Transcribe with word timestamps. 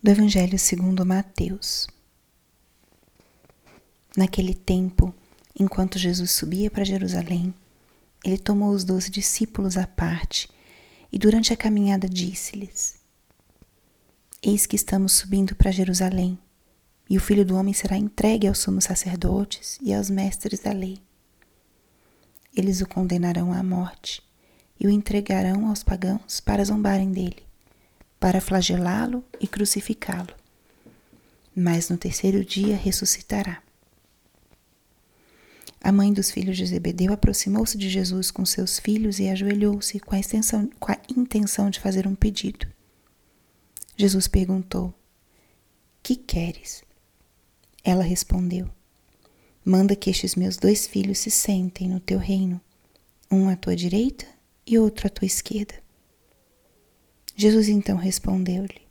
do 0.00 0.12
Evangelho 0.12 0.56
segundo 0.56 1.04
Mateus. 1.04 1.88
Naquele 4.16 4.54
tempo, 4.54 5.12
enquanto 5.58 5.98
Jesus 5.98 6.30
subia 6.30 6.70
para 6.70 6.84
Jerusalém, 6.84 7.52
ele 8.24 8.38
tomou 8.38 8.70
os 8.70 8.84
doze 8.84 9.10
discípulos 9.10 9.76
à 9.76 9.88
parte 9.88 10.48
e, 11.10 11.18
durante 11.18 11.52
a 11.52 11.56
caminhada, 11.56 12.08
disse-lhes: 12.08 13.00
Eis 14.40 14.66
que 14.66 14.76
estamos 14.76 15.14
subindo 15.14 15.56
para 15.56 15.72
Jerusalém, 15.72 16.38
e 17.10 17.16
o 17.16 17.20
filho 17.20 17.44
do 17.44 17.56
homem 17.56 17.74
será 17.74 17.96
entregue 17.96 18.46
aos 18.46 18.58
sumos 18.58 18.84
sacerdotes 18.84 19.78
e 19.82 19.92
aos 19.92 20.08
mestres 20.08 20.60
da 20.60 20.72
lei. 20.72 21.02
Eles 22.54 22.80
o 22.80 22.86
condenarão 22.86 23.52
à 23.52 23.64
morte 23.64 24.22
e 24.78 24.86
o 24.86 24.90
entregarão 24.90 25.66
aos 25.68 25.82
pagãos 25.82 26.38
para 26.40 26.64
zombarem 26.64 27.10
dele, 27.10 27.47
para 28.18 28.40
flagelá-lo 28.40 29.24
e 29.40 29.46
crucificá-lo. 29.46 30.34
Mas 31.54 31.88
no 31.88 31.96
terceiro 31.96 32.44
dia 32.44 32.76
ressuscitará. 32.76 33.62
A 35.80 35.92
mãe 35.92 36.12
dos 36.12 36.30
filhos 36.30 36.56
de 36.56 36.66
Zebedeu 36.66 37.12
aproximou-se 37.12 37.78
de 37.78 37.88
Jesus 37.88 38.30
com 38.30 38.44
seus 38.44 38.78
filhos 38.78 39.20
e 39.20 39.28
ajoelhou-se 39.28 39.98
com, 40.00 40.16
com, 40.80 40.92
a 40.92 40.98
intenção 41.16 41.70
de 41.70 41.78
fazer 41.78 42.06
um 42.06 42.14
pedido. 42.14 42.66
Jesus 43.96 44.26
perguntou: 44.26 44.92
Que 46.02 46.16
queres? 46.16 46.82
Ela 47.84 48.02
respondeu: 48.02 48.68
Manda 49.64 49.94
que 49.94 50.10
estes 50.10 50.34
meus 50.34 50.56
dois 50.56 50.86
filhos 50.86 51.18
se 51.18 51.30
sentem 51.30 51.88
no 51.88 52.00
teu 52.00 52.18
reino, 52.18 52.60
um 53.30 53.48
à 53.48 53.56
tua 53.56 53.76
direita 53.76 54.26
e 54.66 54.78
outro 54.78 55.06
à 55.06 55.10
tua 55.10 55.26
esquerda. 55.26 55.74
Jesus 57.40 57.68
então 57.68 57.96
respondeu-lhe: 57.96 58.82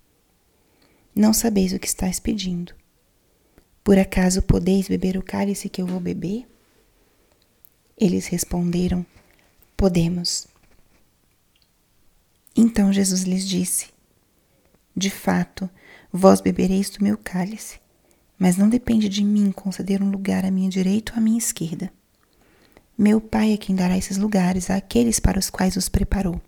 Não 1.14 1.34
sabeis 1.34 1.74
o 1.74 1.80
que 1.80 1.86
estás 1.86 2.18
pedindo. 2.18 2.74
Por 3.84 4.00
acaso 4.00 4.42
podeis 4.42 4.88
beber 4.88 5.18
o 5.18 5.22
cálice 5.22 5.68
que 5.68 5.82
eu 5.82 5.86
vou 5.86 6.00
beber? 6.00 6.48
Eles 7.98 8.28
responderam: 8.28 9.06
Podemos. 9.76 10.48
Então 12.56 12.94
Jesus 12.94 13.24
lhes 13.24 13.46
disse: 13.46 13.88
De 14.96 15.10
fato, 15.10 15.70
vós 16.10 16.40
bebereis 16.40 16.90
do 16.90 17.04
meu 17.04 17.18
cálice, 17.18 17.82
mas 18.40 18.56
não 18.56 18.70
depende 18.70 19.10
de 19.10 19.26
mim 19.26 19.52
conceder 19.52 20.02
um 20.02 20.10
lugar 20.10 20.46
à 20.46 20.52
minha 20.52 20.70
direita 20.70 21.12
ou 21.12 21.18
à 21.18 21.22
minha 21.22 21.38
esquerda. 21.38 21.92
Meu 22.98 23.20
Pai 23.20 23.52
é 23.52 23.58
quem 23.58 23.76
dará 23.76 23.98
esses 23.98 24.16
lugares 24.16 24.70
àqueles 24.70 25.20
para 25.20 25.38
os 25.38 25.50
quais 25.50 25.76
os 25.76 25.90
preparou. 25.90 26.42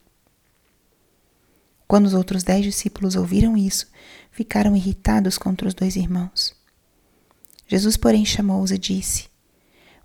Quando 1.90 2.06
os 2.06 2.14
outros 2.14 2.44
dez 2.44 2.64
discípulos 2.64 3.16
ouviram 3.16 3.58
isso, 3.58 3.88
ficaram 4.30 4.76
irritados 4.76 5.40
contra 5.40 5.68
os 5.68 5.74
dois 5.74 5.96
irmãos. 5.96 6.56
Jesus, 7.68 7.98
porém, 7.98 8.24
chamou-os 8.24 8.70
e 8.70 8.78
disse: 8.78 9.28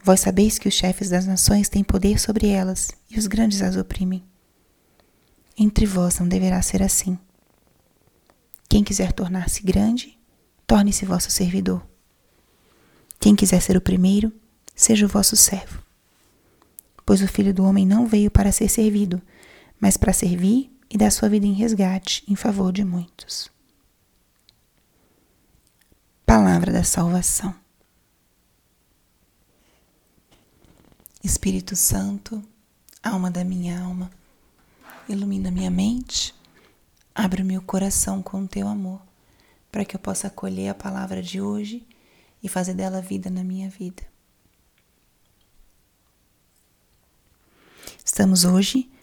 Vós 0.03 0.21
sabeis 0.21 0.59
que 0.59 0.67
os 0.67 0.73
chefes 0.73 1.11
das 1.11 1.27
nações 1.27 1.69
têm 1.69 1.85
poder 1.85 2.19
sobre 2.19 2.49
elas 2.49 2.91
e 3.11 3.19
os 3.19 3.27
grandes 3.27 3.61
as 3.61 3.77
oprimem. 3.77 4.25
Entre 5.59 5.85
vós 5.85 6.19
não 6.19 6.27
deverá 6.27 6.63
ser 6.63 6.83
assim. 6.83 7.19
Quem 8.67 8.83
quiser 8.83 9.13
tornar-se 9.13 9.63
grande, 9.63 10.19
torne-se 10.67 11.05
vosso 11.05 11.31
servidor. 11.31 11.87
Quem 13.21 13.37
quiser 13.37 13.61
ser 13.61 13.77
o 13.77 13.81
primeiro, 13.83 14.33
seja 14.75 15.05
o 15.05 15.09
vosso 15.09 15.37
servo. 15.37 15.83
Pois 17.05 17.21
o 17.21 17.29
filho 17.29 17.53
do 17.53 17.63
homem 17.63 17.87
não 17.87 18.07
veio 18.07 18.31
para 18.31 18.51
ser 18.53 18.71
servido, 18.71 19.21
mas 19.79 19.99
para 19.99 20.15
servir 20.15 20.74
e 20.95 20.97
dar 20.97 21.11
sua 21.11 21.29
vida 21.29 21.45
em 21.45 21.53
resgate 21.53 22.23
em 22.29 22.37
favor 22.37 22.73
de 22.73 22.85
muitos. 22.85 23.51
Palavra 26.25 26.73
da 26.73 26.85
salvação. 26.85 27.53
Espírito 31.23 31.75
Santo, 31.75 32.41
alma 33.03 33.29
da 33.29 33.43
minha 33.43 33.83
alma, 33.83 34.09
ilumina 35.09 35.51
minha 35.51 35.71
mente, 35.71 36.33
abre 37.13 37.43
o 37.43 37.45
meu 37.45 37.61
coração 37.61 38.23
com 38.23 38.45
o 38.45 38.49
teu 38.49 38.69
amor, 38.69 39.03
para 39.73 39.85
que 39.85 39.97
eu 39.97 40.01
possa 40.01 40.29
acolher 40.29 40.69
a 40.69 40.75
palavra 40.75 41.21
de 41.21 41.41
hoje 41.41 41.85
e 42.41 42.49
fazer 42.49 42.75
dela 42.75 43.01
vida 43.01 43.29
na 43.29 43.43
minha 43.43 43.69
vida. 43.69 44.05
Estamos 48.05 48.45
hoje 48.45 48.94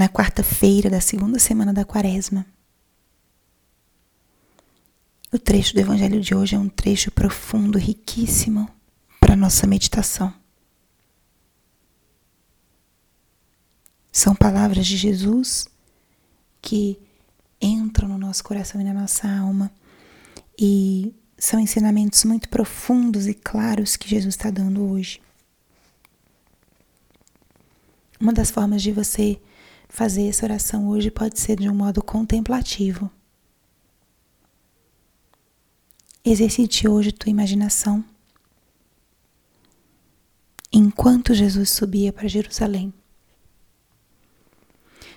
na 0.00 0.08
quarta-feira 0.08 0.88
da 0.88 0.98
segunda 0.98 1.38
semana 1.38 1.74
da 1.74 1.84
Quaresma. 1.84 2.46
O 5.30 5.38
trecho 5.38 5.74
do 5.74 5.80
Evangelho 5.80 6.22
de 6.22 6.34
hoje 6.34 6.56
é 6.56 6.58
um 6.58 6.70
trecho 6.70 7.10
profundo, 7.10 7.76
riquíssimo 7.76 8.66
para 9.20 9.36
nossa 9.36 9.66
meditação. 9.66 10.32
São 14.10 14.34
palavras 14.34 14.86
de 14.86 14.96
Jesus 14.96 15.68
que 16.62 16.98
entram 17.60 18.08
no 18.08 18.16
nosso 18.16 18.42
coração 18.42 18.80
e 18.80 18.84
na 18.84 18.94
nossa 18.94 19.28
alma 19.30 19.70
e 20.58 21.14
são 21.36 21.60
ensinamentos 21.60 22.24
muito 22.24 22.48
profundos 22.48 23.26
e 23.26 23.34
claros 23.34 23.98
que 23.98 24.08
Jesus 24.08 24.34
está 24.34 24.50
dando 24.50 24.82
hoje. 24.82 25.20
Uma 28.18 28.32
das 28.32 28.50
formas 28.50 28.80
de 28.80 28.92
você 28.92 29.38
fazer 29.90 30.28
essa 30.28 30.46
oração 30.46 30.88
hoje 30.88 31.10
pode 31.10 31.38
ser 31.38 31.58
de 31.58 31.68
um 31.68 31.74
modo 31.74 32.02
contemplativo. 32.02 33.10
Exercite 36.24 36.88
hoje 36.88 37.12
tua 37.12 37.30
imaginação 37.30 38.04
enquanto 40.72 41.34
Jesus 41.34 41.70
subia 41.70 42.12
para 42.12 42.28
Jerusalém. 42.28 42.94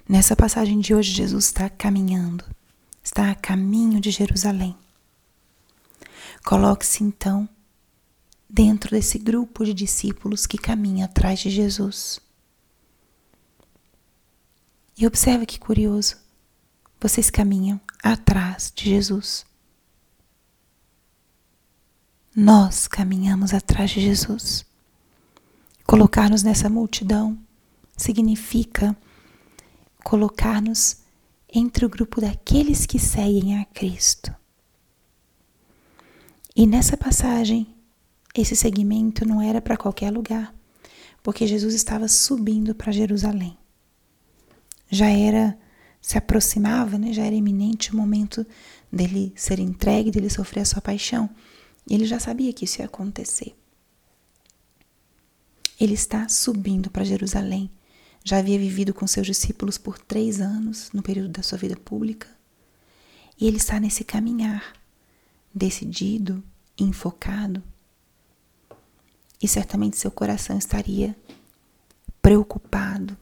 Nessa 0.10 0.36
passagem 0.36 0.80
de 0.80 0.94
hoje, 0.94 1.14
Jesus 1.14 1.46
está 1.46 1.70
caminhando, 1.70 2.44
está 3.02 3.30
a 3.30 3.36
caminho 3.36 4.02
de 4.02 4.10
Jerusalém. 4.10 4.76
Coloque-se 6.44 7.04
então 7.04 7.48
dentro 8.50 8.92
desse 8.92 9.20
grupo 9.20 9.64
de 9.64 9.74
discípulos 9.74 10.46
que 10.46 10.58
caminha 10.58 11.06
atrás 11.06 11.40
de 11.40 11.50
Jesus. 11.50 12.20
E 14.98 15.08
observe 15.08 15.46
que 15.46 15.60
curioso, 15.60 16.18
vocês 17.00 17.30
caminham 17.30 17.82
atrás 18.02 18.72
de 18.74 18.90
Jesus. 18.90 19.46
Nós 22.36 22.88
caminhamos 22.88 23.54
atrás 23.54 23.92
de 23.92 24.02
Jesus. 24.02 24.66
Colocar-nos 25.86 26.44
nessa 26.44 26.70
multidão 26.70 27.38
significa 27.98 28.96
colocar-nos 30.04 30.98
entre 31.54 31.86
o 31.86 31.90
grupo 31.90 32.20
daqueles 32.20 32.86
que 32.86 32.98
seguem 32.98 33.60
a 33.60 33.66
Cristo. 33.66 34.34
E 36.56 36.66
nessa 36.66 36.96
passagem, 36.96 37.68
esse 38.36 38.56
segmento 38.56 39.26
não 39.28 39.42
era 39.42 39.62
para 39.62 39.78
qualquer 39.78 40.12
lugar, 40.12 40.54
porque 41.22 41.48
Jesus 41.48 41.74
estava 41.74 42.08
subindo 42.08 42.74
para 42.74 42.92
Jerusalém. 42.92 43.58
Já 44.94 45.10
era, 45.10 45.58
se 46.02 46.18
aproximava, 46.18 46.98
né, 46.98 47.12
já 47.14 47.24
era 47.26 47.36
iminente 47.36 47.92
o 47.92 47.98
momento 47.98 48.46
dele 48.92 49.34
ser 49.36 49.60
entregue, 49.60 50.12
dele 50.12 50.30
sofrer 50.30 50.62
a 50.62 50.66
sua 50.66 50.82
paixão. 50.82 51.30
E 51.90 51.94
ele 51.94 52.06
já 52.06 52.20
sabia 52.20 52.54
que 52.54 52.66
isso 52.66 52.80
ia 52.80 52.86
acontecer. 52.86 53.56
Ele 55.80 55.94
está 55.94 56.30
subindo 56.30 56.90
para 56.90 57.04
Jerusalém 57.04 57.72
já 58.24 58.38
havia 58.38 58.58
vivido 58.58 58.94
com 58.94 59.06
seus 59.06 59.28
discípulos 59.28 59.78
por 59.78 60.00
três 60.00 60.40
anos 60.40 60.90
no 60.94 61.04
período 61.04 61.30
da 61.30 61.44
sua 61.44 61.58
vida 61.58 61.76
pública. 61.76 62.28
E 63.40 63.46
ele 63.46 63.58
está 63.58 63.80
nesse 63.80 64.04
caminhar, 64.06 64.74
decidido, 65.54 66.42
enfocado. 66.78 67.62
E 69.42 69.48
certamente 69.48 69.98
seu 69.98 70.10
coração 70.10 70.58
estaria 70.58 71.16
preocupado, 72.22 73.18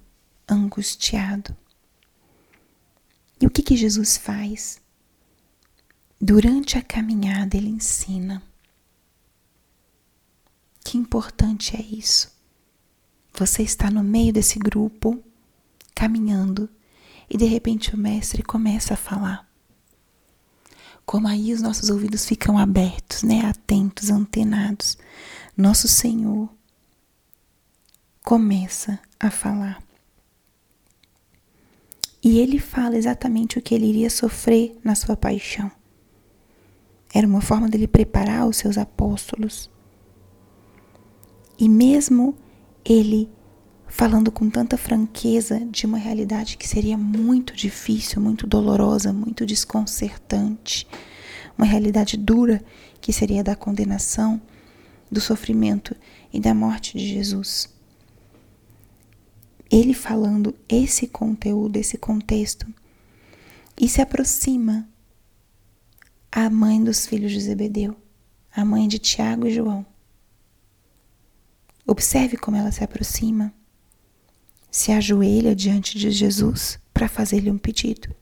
angustiado. 0.52 1.56
E 3.40 3.48
o 3.48 3.50
que, 3.50 3.64
que 3.64 3.76
Jesus 3.76 4.18
faz? 4.18 4.80
Durante 6.20 6.78
a 6.78 6.82
caminhada, 6.82 7.58
ele 7.58 7.70
ensina. 7.70 8.44
Que 10.84 10.98
importante 10.98 11.76
é 11.76 11.82
isso. 11.82 12.32
Você 13.34 13.64
está 13.64 13.90
no 13.90 14.04
meio 14.04 14.34
desse 14.34 14.60
grupo, 14.60 15.24
caminhando, 15.96 16.70
e 17.30 17.38
de 17.38 17.46
repente 17.46 17.96
o 17.96 17.98
mestre 17.98 18.44
começa 18.44 18.94
a 18.94 18.98
falar. 18.98 19.50
Como 21.06 21.28
aí 21.28 21.54
os 21.54 21.62
nossos 21.62 21.90
ouvidos 21.90 22.26
ficam 22.26 22.58
abertos, 22.58 23.24
né, 23.24 23.46
atentos, 23.46 24.10
antenados. 24.10 24.98
Nosso 25.58 25.88
Senhor 25.88 26.50
começa 28.24 29.00
a 29.20 29.32
falar. 29.32 29.82
E 32.24 32.40
ele 32.40 32.60
fala 32.60 32.98
exatamente 32.98 33.58
o 33.58 33.62
que 33.62 33.74
ele 33.74 33.88
iria 33.88 34.10
sofrer 34.10 34.78
na 34.84 34.94
sua 34.94 35.18
paixão. 35.18 35.72
Era 37.14 37.28
uma 37.28 37.42
forma 37.42 37.68
dele 37.68 37.88
preparar 37.88 38.48
os 38.48 38.58
seus 38.58 38.78
apóstolos. 38.78 39.70
E 41.58 41.68
mesmo 41.68 42.36
ele 42.86 43.30
falando 43.88 44.32
com 44.32 44.50
tanta 44.50 44.78
franqueza 44.78 45.60
de 45.60 45.86
uma 45.86 45.98
realidade 45.98 46.56
que 46.58 46.68
seria 46.68 46.98
muito 46.98 47.54
difícil, 47.56 48.22
muito 48.22 48.48
dolorosa, 48.48 49.12
muito 49.12 49.46
desconcertante, 49.46 50.88
uma 51.58 51.68
realidade 51.68 52.16
dura 52.16 52.64
que 53.02 53.12
seria 53.12 53.44
da 53.44 53.56
condenação, 53.56 54.42
do 55.12 55.20
sofrimento 55.20 55.94
e 56.32 56.40
da 56.40 56.54
morte 56.54 56.98
de 56.98 57.06
Jesus. 57.06 57.70
Ele 59.72 59.94
falando 59.94 60.54
esse 60.68 61.08
conteúdo, 61.08 61.78
esse 61.78 61.98
contexto, 61.98 62.68
e 63.80 63.88
se 63.88 64.02
aproxima 64.02 64.88
a 66.32 66.50
mãe 66.50 66.84
dos 66.84 67.06
filhos 67.06 67.32
de 67.32 67.40
Zebedeu, 67.40 67.96
a 68.54 68.66
mãe 68.66 68.88
de 68.88 69.00
Tiago 69.00 69.48
e 69.48 69.54
João. 69.54 69.86
Observe 71.88 72.38
como 72.38 72.58
ela 72.58 72.72
se 72.72 72.84
aproxima 72.84 73.54
se 74.72 74.94
ajoelha 74.94 75.54
diante 75.54 76.00
de 76.00 76.10
Jesus 76.10 76.80
para 76.94 77.10
fazer-lhe 77.10 77.52
um 77.52 77.58
pedido. 77.58 78.16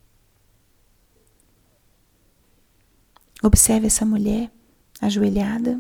Observe 3.43 3.85
essa 3.85 4.03
mulher 4.03 4.51
ajoelhada, 4.99 5.79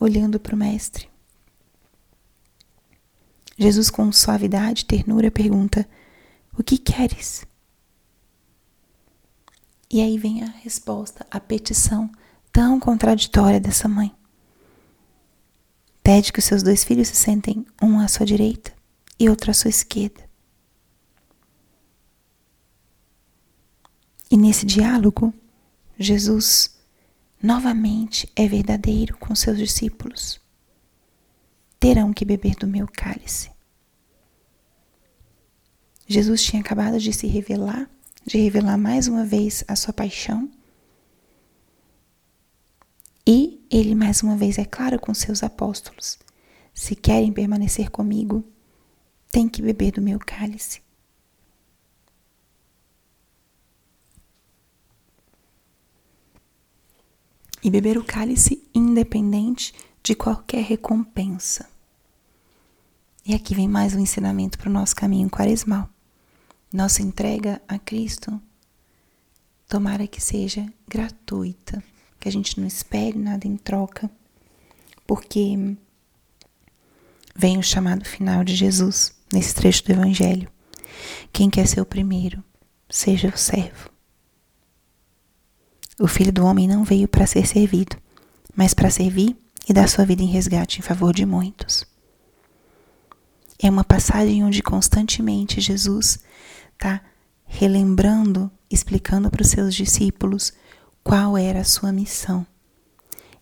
olhando 0.00 0.40
para 0.40 0.54
o 0.54 0.58
Mestre. 0.58 1.08
Jesus, 3.58 3.90
com 3.90 4.12
suavidade 4.12 4.82
e 4.82 4.86
ternura, 4.86 5.30
pergunta: 5.30 5.88
O 6.56 6.62
que 6.62 6.78
queres? 6.78 7.44
E 9.90 10.00
aí 10.00 10.16
vem 10.16 10.44
a 10.44 10.46
resposta, 10.46 11.26
a 11.30 11.40
petição 11.40 12.10
tão 12.52 12.78
contraditória 12.78 13.58
dessa 13.58 13.88
mãe. 13.88 14.14
Pede 16.02 16.32
que 16.32 16.38
os 16.38 16.44
seus 16.44 16.62
dois 16.62 16.84
filhos 16.84 17.08
se 17.08 17.16
sentem 17.16 17.66
um 17.82 17.98
à 17.98 18.06
sua 18.06 18.24
direita 18.24 18.72
e 19.18 19.28
outra 19.28 19.50
à 19.50 19.54
sua 19.54 19.70
esquerda. 19.70 20.28
E 24.30 24.36
nesse 24.36 24.64
diálogo, 24.64 25.32
Jesus 25.98 26.78
novamente 27.42 28.30
é 28.36 28.46
verdadeiro 28.46 29.16
com 29.16 29.34
seus 29.34 29.56
discípulos. 29.58 30.40
Terão 31.78 32.12
que 32.12 32.24
beber 32.24 32.56
do 32.56 32.66
meu 32.66 32.88
cálice. 32.88 33.50
Jesus 36.06 36.42
tinha 36.42 36.60
acabado 36.60 36.98
de 36.98 37.12
se 37.12 37.26
revelar, 37.26 37.88
de 38.26 38.38
revelar 38.38 38.78
mais 38.78 39.06
uma 39.06 39.24
vez 39.24 39.62
a 39.68 39.76
sua 39.76 39.92
paixão. 39.92 40.50
E 43.26 43.62
ele 43.70 43.94
mais 43.94 44.22
uma 44.22 44.36
vez 44.36 44.56
é 44.56 44.64
claro 44.64 44.98
com 44.98 45.12
seus 45.12 45.42
apóstolos: 45.42 46.18
se 46.72 46.96
querem 46.96 47.30
permanecer 47.30 47.90
comigo, 47.90 48.42
tem 49.30 49.48
que 49.48 49.60
beber 49.60 49.92
do 49.92 50.00
meu 50.00 50.18
cálice. 50.18 50.80
E 57.62 57.70
beber 57.70 57.98
o 57.98 58.04
cálice 58.04 58.66
independente 58.74 59.74
de 60.02 60.14
qualquer 60.14 60.62
recompensa. 60.62 61.68
E 63.24 63.34
aqui 63.34 63.54
vem 63.54 63.68
mais 63.68 63.94
um 63.94 64.00
ensinamento 64.00 64.58
para 64.58 64.70
o 64.70 64.72
nosso 64.72 64.96
caminho 64.96 65.28
quaresmal. 65.28 65.88
Nossa 66.72 67.02
entrega 67.02 67.60
a 67.68 67.78
Cristo, 67.78 68.40
tomara 69.68 70.06
que 70.06 70.20
seja 70.20 70.66
gratuita, 70.86 71.82
que 72.18 72.28
a 72.28 72.32
gente 72.32 72.58
não 72.58 72.66
espere 72.66 73.18
nada 73.18 73.46
em 73.46 73.56
troca, 73.56 74.10
porque 75.06 75.76
vem 77.34 77.58
o 77.58 77.62
chamado 77.62 78.04
final 78.04 78.42
de 78.42 78.54
Jesus 78.54 79.14
nesse 79.32 79.54
trecho 79.54 79.84
do 79.84 79.92
Evangelho. 79.92 80.50
Quem 81.32 81.50
quer 81.50 81.66
ser 81.66 81.80
o 81.80 81.86
primeiro, 81.86 82.42
seja 82.88 83.28
o 83.28 83.36
servo. 83.36 83.90
O 86.00 86.06
filho 86.06 86.32
do 86.32 86.44
homem 86.44 86.66
não 86.68 86.84
veio 86.84 87.08
para 87.08 87.26
ser 87.26 87.46
servido, 87.46 87.96
mas 88.54 88.72
para 88.72 88.90
servir 88.90 89.36
e 89.68 89.72
dar 89.72 89.88
sua 89.88 90.04
vida 90.04 90.22
em 90.22 90.26
resgate 90.26 90.78
em 90.78 90.82
favor 90.82 91.12
de 91.12 91.26
muitos. 91.26 91.84
É 93.60 93.68
uma 93.68 93.84
passagem 93.84 94.44
onde 94.44 94.62
constantemente 94.62 95.60
Jesus 95.60 96.20
está 96.72 97.02
relembrando, 97.44 98.50
explicando 98.70 99.30
para 99.30 99.42
os 99.42 99.48
seus 99.48 99.74
discípulos 99.74 100.52
qual 101.02 101.36
era 101.36 101.60
a 101.60 101.64
sua 101.64 101.92
missão. 101.92 102.46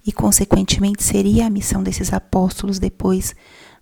E, 0.06 0.12
consequentemente, 0.12 1.02
seria 1.02 1.46
a 1.46 1.50
missão 1.50 1.82
desses 1.82 2.12
apóstolos 2.12 2.78
depois 2.78 3.34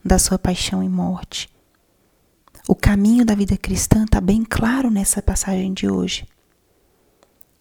da 0.04 0.18
sua 0.18 0.38
paixão 0.38 0.82
e 0.82 0.88
morte. 0.88 1.48
O 2.66 2.74
caminho 2.74 3.24
da 3.24 3.34
vida 3.34 3.56
cristã 3.56 4.04
está 4.04 4.20
bem 4.20 4.42
claro 4.42 4.90
nessa 4.90 5.22
passagem 5.22 5.72
de 5.72 5.88
hoje. 5.88 6.26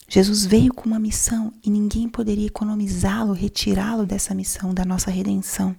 Jesus 0.07 0.45
veio 0.45 0.73
com 0.73 0.85
uma 0.85 0.99
missão 0.99 1.53
e 1.63 1.69
ninguém 1.69 2.07
poderia 2.07 2.47
economizá-lo, 2.47 3.33
retirá-lo 3.33 4.05
dessa 4.05 4.35
missão 4.35 4.73
da 4.73 4.85
nossa 4.85 5.09
redenção. 5.09 5.75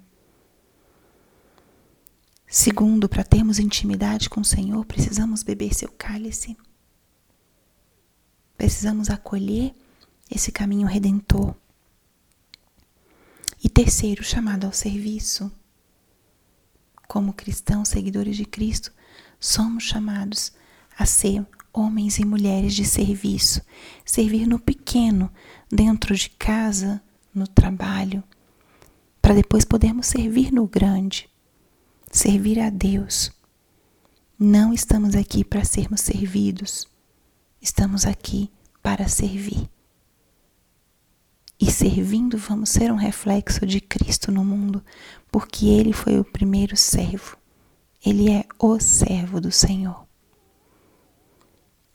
Segundo, 2.46 3.08
para 3.08 3.24
termos 3.24 3.58
intimidade 3.58 4.30
com 4.30 4.40
o 4.40 4.44
Senhor, 4.44 4.84
precisamos 4.84 5.42
beber 5.42 5.74
seu 5.74 5.90
cálice. 5.90 6.56
Precisamos 8.56 9.10
acolher 9.10 9.74
esse 10.30 10.52
caminho 10.52 10.86
redentor. 10.86 11.54
E 13.62 13.68
terceiro, 13.68 14.22
chamado 14.22 14.66
ao 14.66 14.72
serviço. 14.72 15.50
Como 17.08 17.32
cristãos, 17.32 17.88
seguidores 17.88 18.36
de 18.36 18.44
Cristo, 18.44 18.92
somos 19.40 19.84
chamados 19.84 20.52
a 20.96 21.04
ser 21.04 21.44
homens 21.74 22.18
e 22.20 22.24
mulheres 22.24 22.72
de 22.72 22.84
serviço, 22.84 23.60
servir 24.04 24.46
no 24.46 24.60
pequeno, 24.60 25.28
dentro 25.70 26.14
de 26.14 26.30
casa, 26.30 27.02
no 27.34 27.48
trabalho, 27.48 28.22
para 29.20 29.34
depois 29.34 29.64
podermos 29.64 30.06
servir 30.06 30.52
no 30.52 30.68
grande, 30.68 31.28
servir 32.12 32.60
a 32.60 32.70
Deus. 32.70 33.32
Não 34.38 34.72
estamos 34.72 35.16
aqui 35.16 35.44
para 35.44 35.64
sermos 35.64 36.00
servidos, 36.00 36.88
estamos 37.60 38.06
aqui 38.06 38.50
para 38.80 39.08
servir. 39.08 39.68
E 41.58 41.70
servindo, 41.70 42.36
vamos 42.36 42.70
ser 42.70 42.92
um 42.92 42.96
reflexo 42.96 43.64
de 43.66 43.80
Cristo 43.80 44.30
no 44.30 44.44
mundo, 44.44 44.84
porque 45.30 45.66
Ele 45.66 45.92
foi 45.92 46.18
o 46.18 46.24
primeiro 46.24 46.76
servo. 46.76 47.36
Ele 48.04 48.30
é 48.30 48.44
o 48.58 48.78
servo 48.78 49.40
do 49.40 49.50
Senhor. 49.50 50.03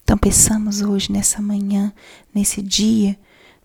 Então, 0.10 0.18
peçamos 0.18 0.82
hoje, 0.82 1.12
nessa 1.12 1.40
manhã, 1.40 1.94
nesse 2.34 2.64
dia 2.64 3.16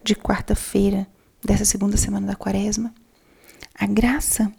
de 0.04 0.14
quarta-feira 0.14 1.06
dessa 1.42 1.64
segunda 1.64 1.96
semana 1.96 2.26
da 2.26 2.36
quaresma, 2.36 2.94
a 3.74 3.86
graça 3.86 4.52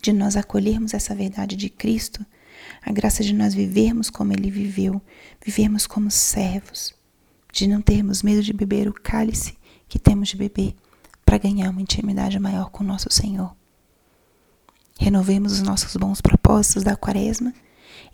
de 0.00 0.12
nós 0.12 0.36
acolhermos 0.36 0.94
essa 0.94 1.12
verdade 1.12 1.56
de 1.56 1.68
Cristo, 1.68 2.24
a 2.80 2.92
graça 2.92 3.24
de 3.24 3.34
nós 3.34 3.52
vivermos 3.52 4.08
como 4.10 4.32
Ele 4.32 4.48
viveu, 4.48 5.02
vivermos 5.44 5.88
como 5.88 6.08
servos, 6.08 6.94
de 7.52 7.66
não 7.66 7.82
termos 7.82 8.22
medo 8.22 8.40
de 8.40 8.52
beber 8.52 8.86
o 8.86 8.94
cálice 8.94 9.58
que 9.88 9.98
temos 9.98 10.28
de 10.28 10.36
beber 10.36 10.76
para 11.26 11.36
ganhar 11.36 11.68
uma 11.70 11.82
intimidade 11.82 12.38
maior 12.38 12.70
com 12.70 12.84
nosso 12.84 13.08
Senhor. 13.10 13.56
Renovemos 15.00 15.54
os 15.54 15.62
nossos 15.62 15.96
bons 15.96 16.20
propósitos 16.20 16.84
da 16.84 16.94
quaresma 16.94 17.52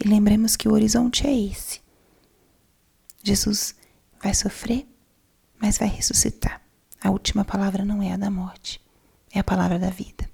e 0.03 0.09
lembremos 0.09 0.57
que 0.57 0.69
o 0.69 0.73
horizonte 0.73 1.27
é 1.27 1.39
esse. 1.39 1.90
Jesus 3.23 3.75
vai 4.23 4.35
sofrer, 4.35 4.87
mas 5.61 5.79
vai 5.79 5.89
ressuscitar. 5.89 6.61
A 7.03 7.11
última 7.11 7.45
palavra 7.45 7.85
não 7.85 8.03
é 8.03 8.13
a 8.13 8.17
da 8.17 8.31
morte, 8.31 8.81
é 9.33 9.39
a 9.39 9.45
palavra 9.45 9.79
da 9.79 9.91
vida. 9.91 10.29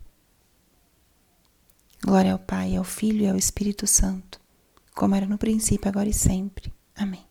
Glória 2.05 2.33
ao 2.33 2.39
Pai, 2.39 2.77
ao 2.77 2.85
Filho 2.85 3.23
e 3.23 3.29
ao 3.29 3.37
Espírito 3.37 3.87
Santo, 3.87 4.41
como 4.95 5.15
era 5.15 5.27
no 5.27 5.39
princípio, 5.39 5.89
agora 5.89 6.09
e 6.09 6.15
sempre. 6.15 6.73
Amém. 6.95 7.25